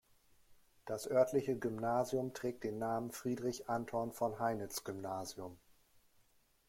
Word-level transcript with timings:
Das 0.85 1.07
örtliche 1.07 1.55
Gymnasium 1.59 2.33
trägt 2.33 2.63
den 2.63 2.79
Namen 2.79 3.11
"Friedrich-Anton-von-Heinitz-Gymnasium". 3.11 5.59